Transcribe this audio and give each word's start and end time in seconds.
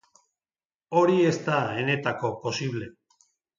Hori 1.01 1.19
ez 1.27 1.35
da 1.51 1.59
enetako 1.83 2.35
posible. 2.47 2.91